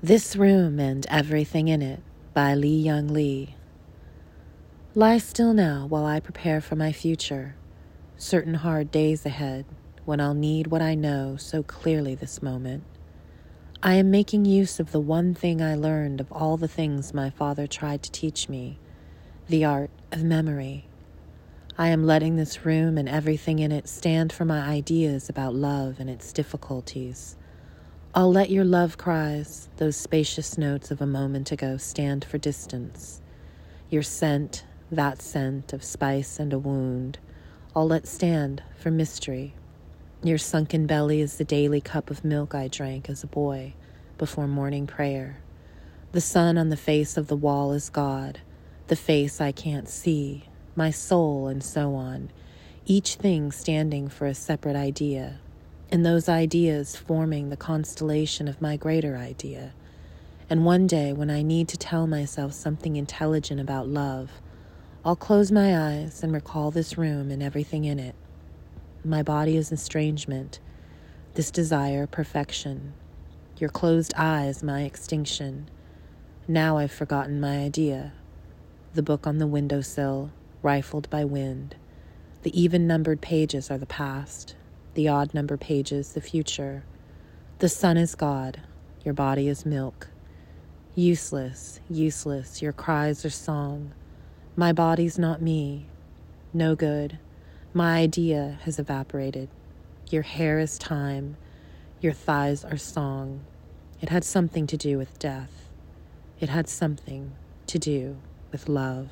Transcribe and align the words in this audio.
This 0.00 0.36
Room 0.36 0.78
and 0.78 1.04
Everything 1.10 1.66
in 1.66 1.82
It 1.82 2.00
by 2.32 2.54
Li-Young 2.54 3.08
Lee. 3.08 3.56
Lie 4.94 5.18
still 5.18 5.52
now 5.52 5.86
while 5.88 6.06
I 6.06 6.20
prepare 6.20 6.60
for 6.60 6.76
my 6.76 6.92
future, 6.92 7.56
certain 8.16 8.54
hard 8.54 8.92
days 8.92 9.26
ahead 9.26 9.64
when 10.04 10.20
I'll 10.20 10.34
need 10.34 10.68
what 10.68 10.82
I 10.82 10.94
know 10.94 11.34
so 11.36 11.64
clearly 11.64 12.14
this 12.14 12.40
moment. 12.40 12.84
I 13.82 13.94
am 13.94 14.08
making 14.08 14.44
use 14.44 14.78
of 14.78 14.92
the 14.92 15.00
one 15.00 15.34
thing 15.34 15.60
I 15.60 15.74
learned 15.74 16.20
of 16.20 16.30
all 16.30 16.56
the 16.56 16.68
things 16.68 17.12
my 17.12 17.28
father 17.28 17.66
tried 17.66 18.04
to 18.04 18.12
teach 18.12 18.48
me 18.48 18.78
the 19.48 19.64
art 19.64 19.90
of 20.12 20.22
memory. 20.22 20.86
I 21.76 21.88
am 21.88 22.06
letting 22.06 22.36
this 22.36 22.64
room 22.64 22.98
and 22.98 23.08
everything 23.08 23.58
in 23.58 23.72
it 23.72 23.88
stand 23.88 24.32
for 24.32 24.44
my 24.44 24.60
ideas 24.60 25.28
about 25.28 25.56
love 25.56 25.98
and 25.98 26.08
its 26.08 26.32
difficulties 26.32 27.34
I'll 28.14 28.32
let 28.32 28.48
your 28.48 28.64
love 28.64 28.96
cries, 28.96 29.68
those 29.76 29.94
spacious 29.94 30.56
notes 30.56 30.90
of 30.90 31.02
a 31.02 31.06
moment 31.06 31.52
ago, 31.52 31.76
stand 31.76 32.24
for 32.24 32.38
distance. 32.38 33.20
Your 33.90 34.02
scent, 34.02 34.64
that 34.90 35.20
scent 35.20 35.74
of 35.74 35.84
spice 35.84 36.38
and 36.38 36.54
a 36.54 36.58
wound, 36.58 37.18
I'll 37.76 37.86
let 37.86 38.06
stand 38.06 38.62
for 38.78 38.90
mystery. 38.90 39.52
Your 40.22 40.38
sunken 40.38 40.86
belly 40.86 41.20
is 41.20 41.36
the 41.36 41.44
daily 41.44 41.82
cup 41.82 42.10
of 42.10 42.24
milk 42.24 42.54
I 42.54 42.68
drank 42.68 43.10
as 43.10 43.22
a 43.22 43.28
boy 43.28 43.74
before 44.16 44.48
morning 44.48 44.86
prayer. 44.86 45.38
The 46.12 46.22
sun 46.22 46.56
on 46.56 46.70
the 46.70 46.78
face 46.78 47.18
of 47.18 47.28
the 47.28 47.36
wall 47.36 47.72
is 47.72 47.90
God, 47.90 48.40
the 48.86 48.96
face 48.96 49.38
I 49.38 49.52
can't 49.52 49.88
see, 49.88 50.44
my 50.74 50.90
soul, 50.90 51.46
and 51.46 51.62
so 51.62 51.94
on, 51.94 52.30
each 52.86 53.16
thing 53.16 53.52
standing 53.52 54.08
for 54.08 54.26
a 54.26 54.34
separate 54.34 54.76
idea 54.76 55.40
and 55.90 56.04
those 56.04 56.28
ideas 56.28 56.96
forming 56.96 57.48
the 57.48 57.56
constellation 57.56 58.46
of 58.46 58.60
my 58.60 58.76
greater 58.76 59.16
idea. 59.16 59.72
And 60.50 60.64
one 60.64 60.86
day, 60.86 61.12
when 61.12 61.30
I 61.30 61.42
need 61.42 61.68
to 61.68 61.76
tell 61.76 62.06
myself 62.06 62.52
something 62.52 62.96
intelligent 62.96 63.60
about 63.60 63.88
love, 63.88 64.30
I'll 65.04 65.16
close 65.16 65.50
my 65.50 65.76
eyes 65.76 66.22
and 66.22 66.32
recall 66.32 66.70
this 66.70 66.98
room 66.98 67.30
and 67.30 67.42
everything 67.42 67.84
in 67.84 67.98
it. 67.98 68.14
My 69.04 69.22
body 69.22 69.56
is 69.56 69.72
estrangement, 69.72 70.58
this 71.34 71.50
desire, 71.50 72.06
perfection. 72.06 72.92
Your 73.58 73.70
closed 73.70 74.12
eyes, 74.16 74.62
my 74.62 74.82
extinction. 74.82 75.70
Now 76.46 76.76
I've 76.78 76.92
forgotten 76.92 77.40
my 77.40 77.58
idea. 77.58 78.12
The 78.94 79.02
book 79.02 79.26
on 79.26 79.38
the 79.38 79.46
windowsill, 79.46 80.32
rifled 80.62 81.08
by 81.10 81.24
wind. 81.24 81.76
The 82.42 82.60
even 82.60 82.86
numbered 82.86 83.20
pages 83.20 83.70
are 83.70 83.78
the 83.78 83.86
past 83.86 84.54
the 84.98 85.06
odd 85.06 85.32
number 85.32 85.56
pages, 85.56 86.14
the 86.14 86.20
future. 86.20 86.82
The 87.60 87.68
sun 87.68 87.96
is 87.96 88.16
God, 88.16 88.62
your 89.04 89.14
body 89.14 89.46
is 89.46 89.64
milk. 89.64 90.08
Useless, 90.96 91.78
useless, 91.88 92.60
your 92.60 92.72
cries 92.72 93.24
are 93.24 93.30
song. 93.30 93.92
My 94.56 94.72
body's 94.72 95.16
not 95.16 95.40
me, 95.40 95.86
no 96.52 96.74
good. 96.74 97.16
My 97.72 97.98
idea 97.98 98.58
has 98.64 98.80
evaporated. 98.80 99.48
Your 100.10 100.22
hair 100.22 100.58
is 100.58 100.76
time, 100.78 101.36
your 102.00 102.12
thighs 102.12 102.64
are 102.64 102.76
song. 102.76 103.42
It 104.00 104.08
had 104.08 104.24
something 104.24 104.66
to 104.66 104.76
do 104.76 104.98
with 104.98 105.16
death. 105.20 105.68
It 106.40 106.48
had 106.48 106.68
something 106.68 107.36
to 107.68 107.78
do 107.78 108.16
with 108.50 108.68
love. 108.68 109.10